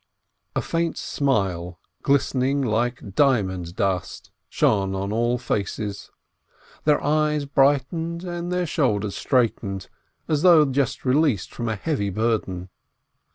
[0.55, 6.09] A faint smile, glistening like diamond dust, shone on all faces;
[6.85, 9.89] their eyes brightened and their shoulders straightened,
[10.27, 12.69] as though just released from a heavy bur den.